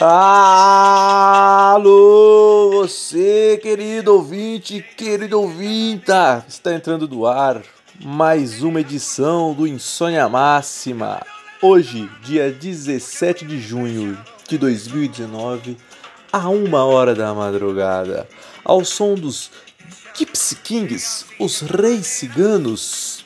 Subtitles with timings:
[0.00, 1.80] Alô,
[2.70, 7.60] você, querido ouvinte, querido ouvinta, está entrando do ar
[8.00, 11.20] mais uma edição do Insônia Máxima.
[11.60, 14.16] Hoje, dia 17 de junho
[14.48, 15.76] de 2019,
[16.32, 18.28] a uma hora da madrugada,
[18.64, 19.50] ao som dos
[20.16, 23.24] Gypsy Kings, os Reis Ciganos.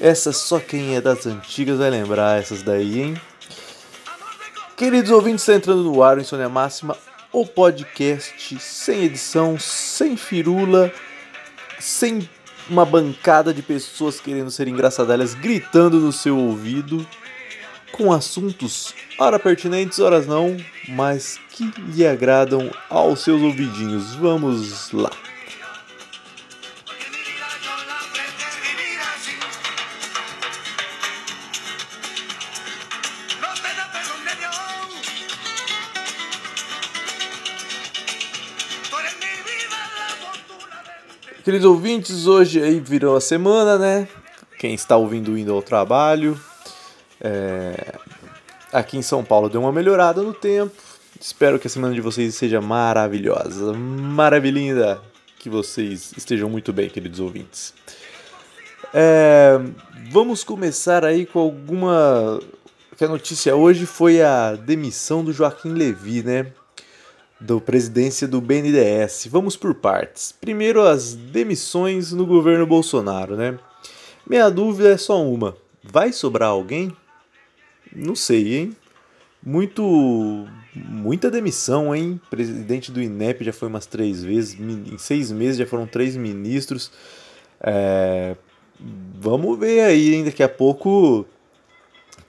[0.00, 3.20] Essa só quem é das antigas vai lembrar essas daí, hein?
[4.78, 6.96] Queridos ouvintes, está entrando no ar o Insônia Máxima,
[7.32, 10.92] o podcast sem edição, sem firula,
[11.80, 12.28] sem
[12.70, 17.04] uma bancada de pessoas querendo ser engraçadalhas gritando no seu ouvido,
[17.90, 20.56] com assuntos ora pertinentes, ora não,
[20.90, 24.14] mas que lhe agradam aos seus ouvidinhos.
[24.14, 25.10] Vamos lá!
[41.48, 44.06] Queridos ouvintes, hoje aí virou a semana, né?
[44.58, 46.38] Quem está ouvindo indo ao trabalho.
[47.18, 47.94] É...
[48.70, 50.74] Aqui em São Paulo deu uma melhorada no tempo.
[51.18, 55.00] Espero que a semana de vocês seja maravilhosa, maravilhinda.
[55.38, 57.72] Que vocês estejam muito bem, queridos ouvintes.
[58.92, 59.58] É...
[60.10, 62.40] Vamos começar aí com alguma.
[62.94, 66.52] Que a notícia hoje foi a demissão do Joaquim Levi, né?
[67.40, 69.28] Do presidência do BNDES.
[69.30, 70.32] Vamos por partes.
[70.32, 73.58] Primeiro, as demissões no governo Bolsonaro, né?
[74.28, 76.94] Minha dúvida é só uma: vai sobrar alguém?
[77.94, 78.76] Não sei, hein?
[79.42, 80.46] Muito.
[80.74, 82.20] Muita demissão, hein?
[82.30, 84.58] Presidente do INEP já foi umas três vezes.
[84.60, 86.92] Em seis meses já foram três ministros.
[87.60, 88.36] É...
[89.18, 90.24] Vamos ver aí, hein?
[90.24, 91.26] Daqui a pouco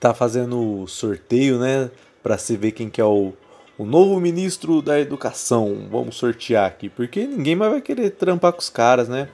[0.00, 1.90] tá fazendo sorteio, né?
[2.22, 3.32] Pra se ver quem que é o
[3.80, 8.58] o novo ministro da educação, vamos sortear aqui, porque ninguém mais vai querer trampar com
[8.58, 9.26] os caras, né?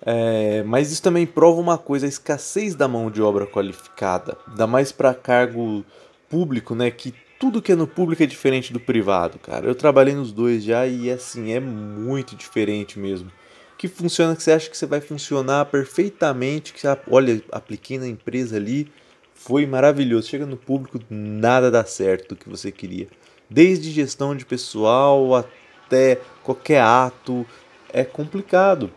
[0.00, 4.66] É, mas isso também prova uma coisa, a escassez da mão de obra qualificada, ainda
[4.66, 5.84] mais para cargo
[6.26, 6.90] público, né?
[6.90, 9.66] Que tudo que é no público é diferente do privado, cara.
[9.66, 13.30] Eu trabalhei nos dois já e assim, é muito diferente mesmo.
[13.76, 18.08] Que funciona que você acha que você vai funcionar perfeitamente, que você, olha, apliquei na
[18.08, 18.90] empresa ali,
[19.34, 20.28] foi maravilhoso.
[20.28, 23.06] Chega no público, nada dá certo do que você queria
[23.48, 27.46] desde gestão de pessoal até qualquer ato,
[27.92, 28.90] é complicado.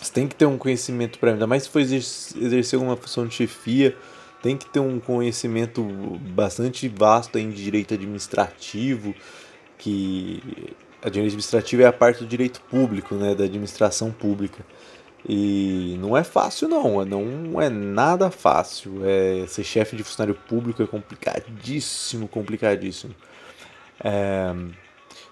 [0.00, 3.34] Você tem que ter um conhecimento para ainda mais se for exercer alguma função de
[3.34, 3.94] chefia,
[4.42, 5.82] tem que ter um conhecimento
[6.34, 9.14] bastante vasto em direito administrativo,
[9.76, 10.42] que
[11.02, 14.64] a direito administrativo é a parte do direito público, né, da administração pública.
[15.28, 19.02] E não é fácil não, não é nada fácil.
[19.04, 23.14] É, ser chefe de funcionário público é complicadíssimo, complicadíssimo.
[24.02, 24.54] É,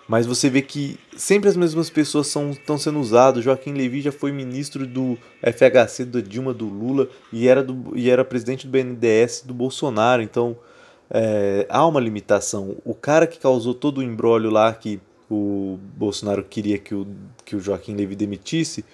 [0.09, 3.45] mas você vê que sempre as mesmas pessoas são, estão sendo usadas.
[3.45, 8.09] Joaquim Levy já foi ministro do FHC da Dilma do Lula e era, do, e
[8.09, 10.23] era presidente do BNDES do Bolsonaro.
[10.23, 10.57] Então
[11.11, 12.77] é, há uma limitação.
[12.87, 14.99] O cara que causou todo o embrólio lá que
[15.31, 17.07] o Bolsonaro queria que o,
[17.45, 18.85] que o Joaquim Levy demitisse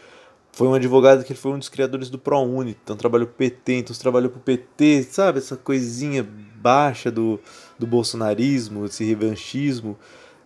[0.54, 2.76] foi um advogado que foi um dos criadores do ProUni.
[2.82, 5.38] Então trabalhou pro PT, então trabalhou pro PT, sabe?
[5.38, 6.24] Essa coisinha
[6.56, 7.40] baixa do,
[7.76, 9.98] do bolsonarismo, esse revanchismo.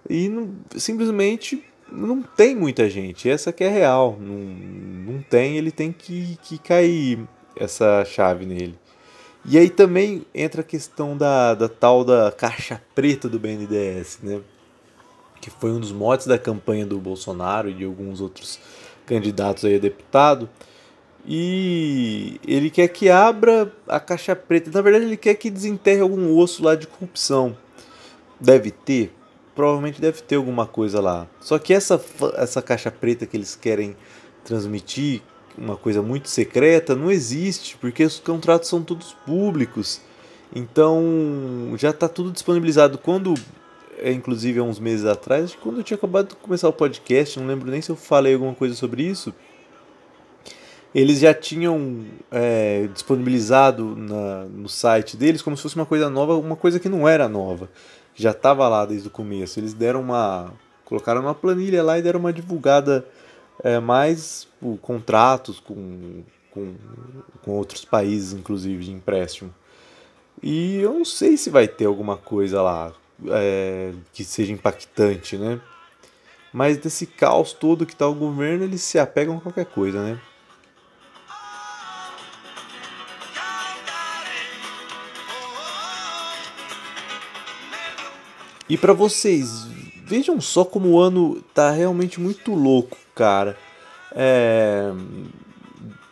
[0.08, 3.28] E não, simplesmente não tem muita gente.
[3.28, 4.16] Essa que é real.
[4.19, 4.38] Não,
[5.12, 7.20] não tem, ele tem que, que cair
[7.54, 8.78] essa chave nele.
[9.44, 14.40] E aí também entra a questão da, da tal da caixa preta do BNDES, né?
[15.38, 18.58] Que foi um dos motes da campanha do Bolsonaro e de alguns outros
[19.08, 20.48] candidatos aí a deputado
[21.26, 24.70] e ele quer que abra a caixa preta.
[24.72, 27.56] Na verdade, ele quer que desenterre algum osso lá de corrupção.
[28.41, 29.12] Deve ter,
[29.54, 31.26] provavelmente deve ter alguma coisa lá.
[31.41, 32.00] Só que essa,
[32.36, 33.96] essa caixa preta que eles querem
[34.44, 35.22] transmitir,
[35.56, 40.00] uma coisa muito secreta, não existe, porque os contratos são todos públicos.
[40.54, 42.96] Então já está tudo disponibilizado.
[42.96, 43.34] Quando,
[44.04, 47.70] inclusive há uns meses atrás, quando eu tinha acabado de começar o podcast, não lembro
[47.70, 49.34] nem se eu falei alguma coisa sobre isso
[50.94, 56.34] eles já tinham é, disponibilizado na, no site deles como se fosse uma coisa nova,
[56.34, 57.70] uma coisa que não era nova,
[58.14, 59.60] já estava lá desde o começo.
[59.60, 60.52] Eles deram uma,
[60.84, 63.06] colocaram uma planilha lá e deram uma divulgada
[63.62, 66.74] é, mais por contratos com, com,
[67.42, 69.54] com outros países, inclusive de empréstimo.
[70.42, 72.92] E eu não sei se vai ter alguma coisa lá
[73.26, 75.61] é, que seja impactante, né?
[76.53, 80.19] Mas desse caos todo que está o governo, eles se apegam a qualquer coisa, né?
[88.69, 89.67] E para vocês,
[90.05, 93.56] vejam só como o ano tá realmente muito louco, cara.
[94.12, 94.93] É...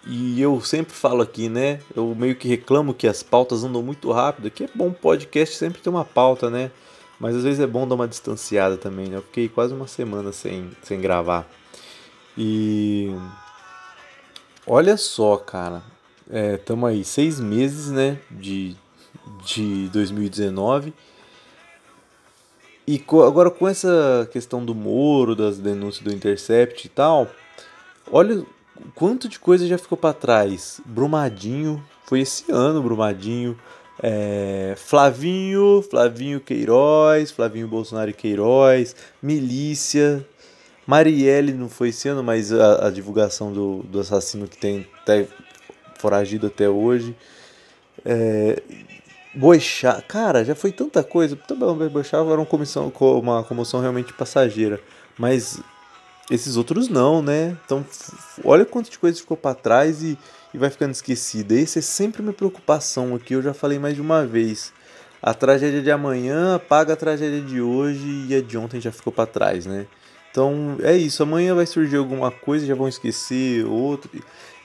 [0.07, 1.81] E eu sempre falo aqui, né?
[1.95, 4.51] Eu meio que reclamo que as pautas andam muito rápido.
[4.51, 6.71] Que é bom podcast sempre ter uma pauta, né?
[7.19, 9.17] Mas às vezes é bom dar uma distanciada também, né?
[9.17, 11.49] Eu fiquei quase uma semana sem, sem gravar.
[12.37, 13.15] E.
[14.67, 15.83] Olha só, cara.
[16.29, 18.19] É, aí seis meses, né?
[18.31, 18.77] De,
[19.45, 20.93] de 2019.
[22.87, 27.29] E agora com essa questão do Moro, das denúncias do Intercept e tal,
[28.13, 28.47] olha
[28.95, 30.81] quanto de coisa já ficou para trás.
[30.85, 33.59] Brumadinho, foi esse ano Brumadinho.
[34.03, 40.27] É, Flavinho, Flavinho Queiroz, Flavinho Bolsonaro Queiroz, Milícia,
[40.87, 45.27] Marielle não foi ano, mas a, a divulgação do, do assassino que tem até
[45.99, 47.17] foragido até hoje.
[48.05, 48.63] É,
[49.35, 51.37] Boixá, cara, já foi tanta coisa.
[51.37, 54.81] Também Boixá era uma comissão, uma comoção realmente passageira,
[55.19, 55.61] mas
[56.31, 57.57] esses outros não, né?
[57.65, 57.85] Então,
[58.45, 60.17] olha quanto de coisa ficou para trás e,
[60.57, 61.55] e vai ficando esquecida.
[61.55, 64.73] Esse é sempre uma preocupação aqui, eu já falei mais de uma vez.
[65.23, 69.13] A tragédia de amanhã apaga a tragédia de hoje e a de ontem já ficou
[69.13, 69.87] para trás, né?
[70.31, 74.11] Então é isso, amanhã vai surgir alguma coisa, já vão esquecer outro.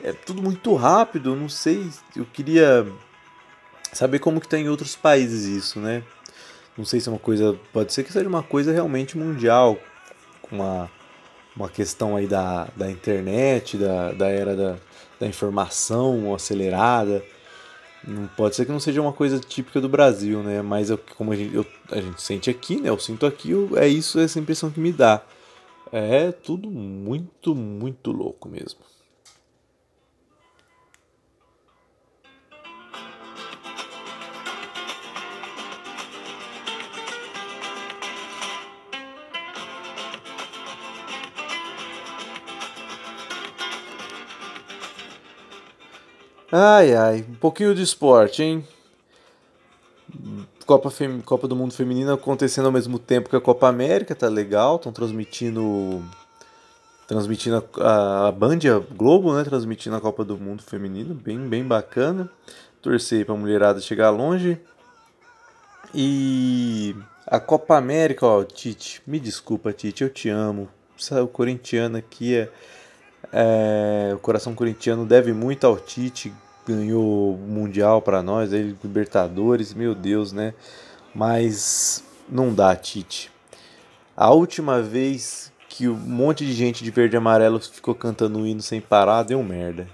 [0.01, 1.89] É tudo muito rápido, não sei.
[2.15, 2.87] Eu queria
[3.91, 6.03] saber como que tá em outros países isso, né?
[6.77, 9.77] Não sei se é uma coisa, pode ser que seja uma coisa realmente mundial,
[10.41, 10.89] com uma,
[11.53, 14.77] uma questão aí da, da internet, da, da era da,
[15.21, 17.23] da informação acelerada.
[18.05, 20.63] Não pode ser que não seja uma coisa típica do Brasil, né?
[20.63, 22.89] Mas eu, como a gente, eu, a gente sente aqui, né?
[22.89, 25.21] Eu sinto aqui, eu, é isso, essa impressão que me dá.
[25.91, 28.79] É tudo muito, muito louco mesmo.
[46.51, 48.67] Ai, ai, um pouquinho de esporte, hein?
[50.65, 51.21] Copa, Fem...
[51.21, 54.91] Copa do Mundo Feminina acontecendo ao mesmo tempo que a Copa América, tá legal, estão
[54.91, 56.03] transmitindo
[57.07, 61.63] transmitindo a, a Band, a Globo, né, transmitindo a Copa do Mundo Feminino, bem, bem
[61.63, 62.29] bacana.
[62.81, 64.59] Torcer para a mulherada chegar longe.
[65.93, 66.93] E
[67.27, 70.67] a Copa América, ó, Tite, me desculpa, Tite, eu te amo.
[71.23, 72.49] O corintiano aqui é
[73.31, 76.33] é, o coração corintiano deve muito ao Tite,
[76.67, 80.53] ganhou o Mundial para nós, ele Libertadores, meu Deus, né?
[81.13, 83.31] Mas não dá, Tite.
[84.15, 88.47] A última vez que um monte de gente de verde e amarelo ficou cantando o
[88.47, 89.87] hino sem parar, deu merda.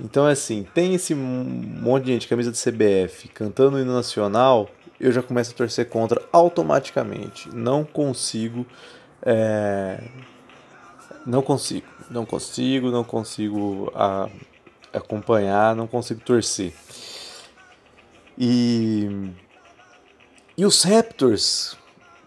[0.00, 4.68] Então é assim, tem esse monte de gente, camisa do CBF, cantando o hino nacional,
[4.98, 7.48] eu já começo a torcer contra automaticamente.
[7.54, 8.66] Não consigo.
[9.22, 10.02] É...
[11.26, 14.28] Não consigo não consigo, não consigo a,
[14.92, 16.72] acompanhar, não consigo torcer.
[18.38, 19.08] E,
[20.56, 21.76] e os Raptors,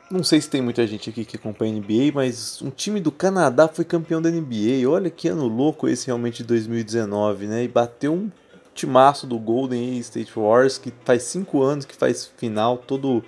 [0.09, 3.11] não sei se tem muita gente aqui que acompanha a NBA, mas um time do
[3.11, 4.89] Canadá foi campeão da NBA.
[4.89, 7.63] Olha que ano louco esse realmente de 2019, né?
[7.63, 8.31] E bateu um
[8.73, 13.23] timaço do Golden State Warriors que faz cinco anos que faz final todo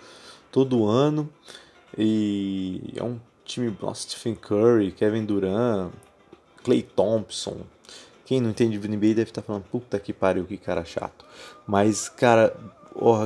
[0.52, 1.30] todo ano.
[1.98, 5.92] E é um time, nossa, Stephen Curry, Kevin Durant,
[6.64, 7.62] Clay Thompson.
[8.26, 11.26] Quem não entende de NBA deve estar falando, puta que pariu, que cara chato.
[11.66, 12.56] Mas, cara,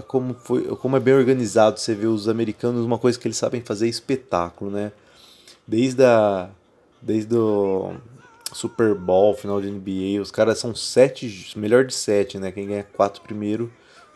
[0.07, 3.61] como, foi, como é bem organizado você vê os americanos, uma coisa que eles sabem
[3.61, 4.91] fazer é espetáculo, né?
[5.67, 6.49] Desde a.
[7.01, 7.95] Desde o
[8.53, 12.51] Super Bowl, final de NBA, os caras são sete, melhor de sete, né?
[12.51, 13.71] Quem ganha quatro primeiro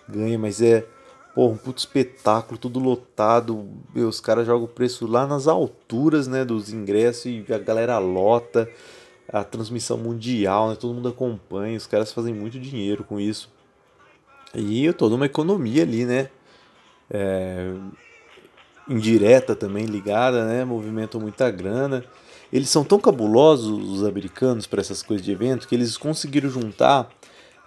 [0.07, 0.85] ganha, mas é
[1.36, 3.68] pô, um puto espetáculo, tudo lotado.
[3.94, 8.70] os caras jogam o preço lá nas alturas, né, dos ingressos e a galera lota
[9.27, 10.75] a transmissão mundial, né?
[10.80, 13.50] todo mundo acompanha, os caras fazem muito dinheiro com isso.
[14.54, 16.30] E toda uma economia ali, né?
[17.10, 17.74] É,
[18.88, 20.63] indireta também ligada, né?
[20.63, 22.06] Movimentam muita grana.
[22.54, 27.10] Eles são tão cabulosos, os americanos, para essas coisas de evento, que eles conseguiram juntar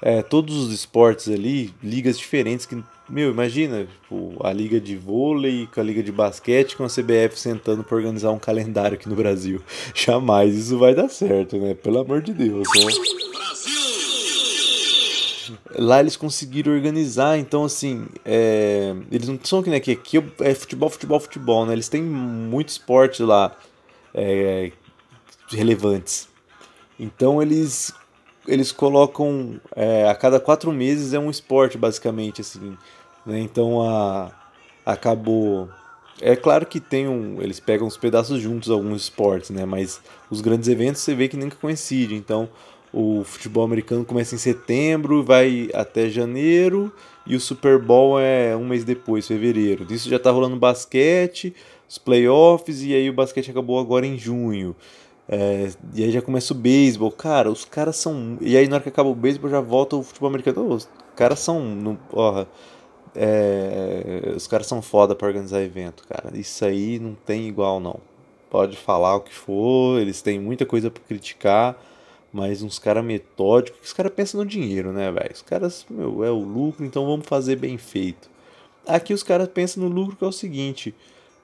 [0.00, 5.66] é, todos os esportes ali, ligas diferentes que meu, imagina, tipo, a liga de vôlei
[5.72, 9.16] com a liga de basquete com a CBF sentando para organizar um calendário aqui no
[9.16, 9.62] Brasil.
[9.94, 11.72] Jamais isso vai dar certo, né?
[11.74, 12.92] Pelo amor de Deus, né?
[15.78, 20.54] Lá eles conseguiram organizar, então assim, é, eles não são que nem aqui, aqui é
[20.54, 21.72] futebol, futebol, futebol, né?
[21.72, 23.56] Eles têm muito esporte lá
[24.12, 24.70] é,
[25.50, 26.28] relevantes.
[27.00, 27.94] Então eles
[28.48, 32.76] eles colocam é, a cada quatro meses é um esporte basicamente assim
[33.28, 33.38] né?
[33.40, 34.32] Então a,
[34.84, 35.68] acabou
[36.20, 37.40] é claro que tem um.
[37.40, 39.64] Eles pegam os pedaços juntos, alguns esportes, né?
[39.64, 42.14] Mas os grandes eventos você vê que nunca coincide.
[42.14, 42.48] Então,
[42.92, 46.92] o futebol americano começa em setembro, vai até janeiro,
[47.24, 49.86] e o Super Bowl é um mês depois, fevereiro.
[49.88, 51.54] Isso já tá rolando basquete,
[51.88, 54.74] os playoffs, e aí o basquete acabou agora em junho.
[55.28, 57.10] É, e aí já começa o beisebol.
[57.10, 58.38] Cara, os caras são.
[58.40, 60.72] E aí na hora que acaba o beisebol já volta o futebol americano.
[60.72, 61.60] os caras são.
[61.60, 62.48] No, porra,
[63.14, 66.36] é, os caras são foda pra organizar evento, cara.
[66.36, 68.00] Isso aí não tem igual, não.
[68.50, 71.76] Pode falar o que for, eles têm muita coisa para criticar,
[72.32, 75.32] mas uns caras metódicos, os caras pensam no dinheiro, né, velho?
[75.34, 78.30] Os caras, meu, é o lucro, então vamos fazer bem feito.
[78.86, 80.94] Aqui os caras pensam no lucro que é o seguinte: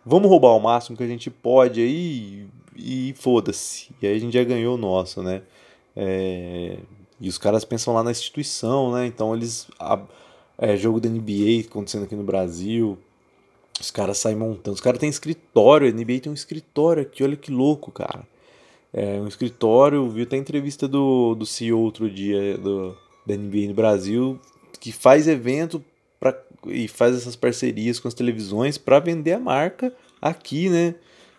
[0.05, 3.89] vamos roubar o máximo que a gente pode aí e foda-se.
[4.01, 5.43] E aí a gente já ganhou o nosso, né?
[5.97, 6.79] É,
[7.21, 9.07] e os caras pensam lá na instituição, né?
[9.07, 9.69] Então eles
[10.59, 12.99] é, jogo da NBA acontecendo aqui no Brasil.
[13.81, 14.75] Os caras saem montando.
[14.75, 15.89] Os caras têm escritório.
[15.89, 17.25] A NBA tem um escritório aqui.
[17.25, 18.27] Olha que louco, cara.
[18.93, 20.09] É um escritório.
[20.11, 24.39] Vi até a entrevista do, do CEO outro dia do, da NBA no Brasil.
[24.81, 25.83] Que faz evento
[26.21, 30.95] pra, e faz essas parcerias com as televisões para vender a marca aqui, né?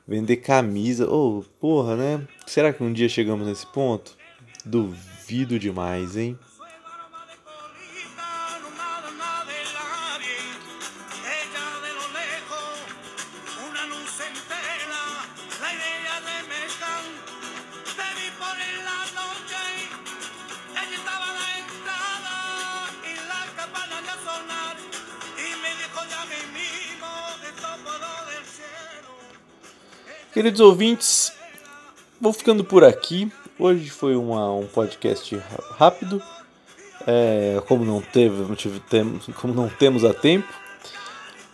[0.07, 1.07] Vender camisa.
[1.09, 2.27] Oh, porra, né?
[2.45, 4.15] Será que um dia chegamos nesse ponto?
[4.63, 6.37] Duvido demais, hein?
[30.35, 31.31] Queridos ouvintes,
[32.19, 33.31] vou ficando por aqui.
[33.57, 35.41] Hoje foi uma, um podcast
[35.77, 36.21] rápido.
[37.07, 40.45] É, como não teve, não tive tempo, como não temos a tempo.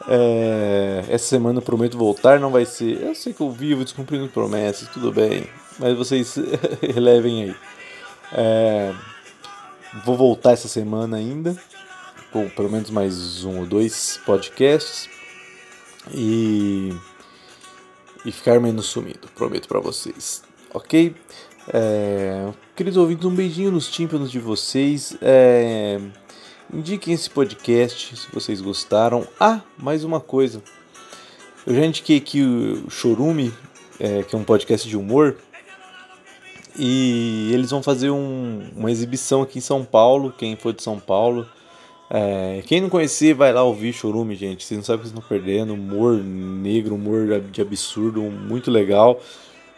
[0.08, 3.00] É, essa semana prometo voltar, não vai ser.
[3.00, 5.46] Eu sei que eu vivo descumprindo promessas, tudo bem,
[5.78, 6.36] mas vocês
[6.82, 7.56] relevem aí.
[8.34, 8.96] É,
[10.04, 11.56] vou voltar essa semana ainda,
[12.32, 15.08] com pelo menos mais um ou dois podcasts.
[16.12, 16.92] E
[18.26, 21.16] e ficar menos sumido, prometo para vocês, ok?
[21.74, 25.16] É, queridos ouvintes, um beijinho nos tímpanos de vocês.
[25.22, 26.00] É,
[26.74, 29.28] indiquem esse podcast se vocês gostaram.
[29.40, 30.62] Ah, mais uma coisa.
[31.66, 33.54] Eu já indiquei aqui o Chorume,
[34.00, 35.38] é, que é um podcast de humor.
[36.78, 40.34] E eles vão fazer um, uma exibição aqui em São Paulo.
[40.36, 41.48] Quem for de São Paulo
[42.14, 44.66] é, quem não conhecer, vai lá ouvir Chorume, gente.
[44.66, 45.74] Vocês não sabem o que vocês estão perdendo.
[45.74, 49.22] Humor negro, humor de absurdo, muito legal.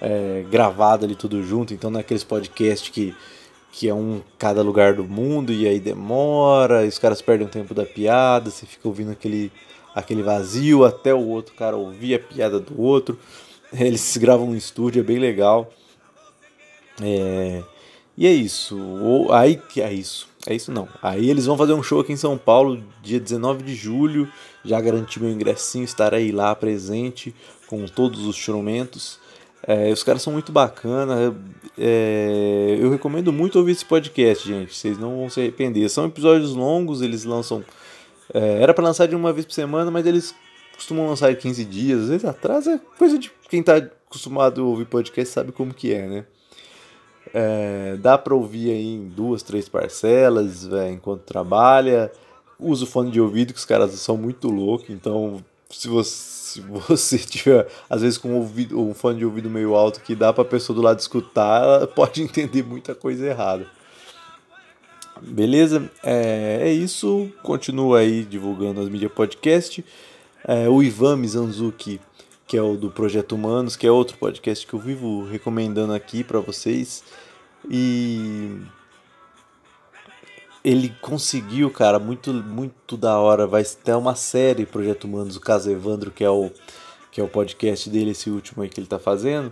[0.02, 1.76] É, gravado ali tudo junto.
[1.76, 3.16] Então, naqueles podcasts que,
[3.72, 7.72] que é um cada lugar do mundo e aí demora, os caras perdem o tempo
[7.76, 9.52] da piada, você fica ouvindo aquele,
[9.94, 13.16] aquele vazio até o outro cara ouvir a piada do outro.
[13.72, 15.72] Eles gravam no estúdio, é bem legal.
[17.00, 17.62] É,
[18.18, 18.76] e é isso.
[19.32, 20.33] Aí que é isso.
[20.46, 20.88] É isso não.
[21.02, 24.30] Aí eles vão fazer um show aqui em São Paulo, dia 19 de julho.
[24.64, 27.34] Já garanti meu ingressinho, estarei lá presente
[27.68, 29.20] com todos os instrumentos.
[29.66, 31.34] É, os caras são muito bacana.
[31.78, 34.76] É, eu recomendo muito ouvir esse podcast, gente.
[34.76, 35.88] Vocês não vão se arrepender.
[35.90, 37.64] São episódios longos, eles lançam.
[38.34, 40.36] É, era para lançar de uma vez por semana, mas eles
[40.76, 42.02] costumam lançar em 15 dias.
[42.02, 46.08] Às vezes atrasa, coisa de quem tá acostumado a ouvir podcast sabe como que é,
[46.08, 46.26] né?
[47.34, 52.12] É, dá para ouvir aí em duas, três parcelas é, enquanto trabalha.
[52.60, 54.90] Usa o fone de ouvido, que os caras são muito loucos.
[54.90, 59.50] Então, se você, se você tiver, às vezes, com um, ouvido, um fone de ouvido
[59.50, 63.66] meio alto que dá para pessoa do lado escutar, ela pode entender muita coisa errada.
[65.22, 65.90] Beleza?
[66.04, 67.30] É, é isso.
[67.42, 69.84] Continua aí divulgando as mídias podcast.
[70.46, 72.00] É, o Ivan Mizanzuki
[72.54, 76.24] que é o do Projeto Humanos, que é outro podcast que eu vivo recomendando aqui
[76.24, 77.04] para vocês.
[77.68, 78.62] E
[80.64, 83.48] ele conseguiu, cara, muito muito da hora.
[83.48, 86.52] Vai ter uma série Projeto Humanos, o caso Evandro, que é o
[87.12, 89.52] que é o podcast dele, esse último aí que ele tá fazendo.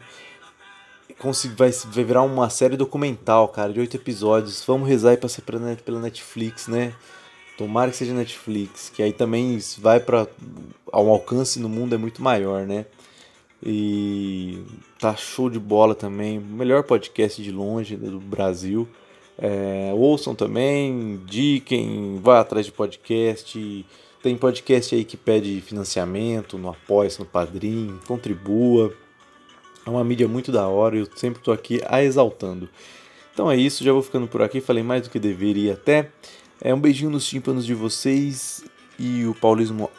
[1.57, 4.63] Vai, vai virar uma série documental, cara, de oito episódios.
[4.63, 6.93] Vamos rezar aí pra ser pela Netflix, né?
[7.61, 10.27] Tomara que seja Netflix, que aí também vai para
[10.91, 12.87] ao alcance no mundo é muito maior, né?
[13.63, 14.63] E
[14.97, 18.89] tá show de bola também, melhor podcast de longe do Brasil.
[19.37, 23.85] É, ouçam também, indiquem, vá atrás de podcast.
[24.23, 28.91] Tem podcast aí que pede financiamento no Apoia, no Padrim, contribua.
[29.85, 32.67] É uma mídia muito da hora, eu sempre estou aqui a exaltando.
[33.31, 36.09] Então é isso, já vou ficando por aqui, falei mais do que deveria até.
[36.63, 38.63] É um beijinho nos tímpanos de vocês
[38.99, 39.89] e o paulismo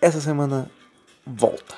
[0.00, 0.70] essa semana
[1.26, 1.74] volta.